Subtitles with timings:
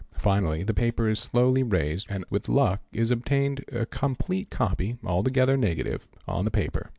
[0.17, 5.55] Finally the paper is slowly raised and with luck is obtained a complete copy, altogether
[5.55, 6.89] negative, on the paper.